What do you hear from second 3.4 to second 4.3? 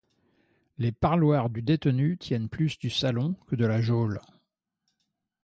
que de la geôle.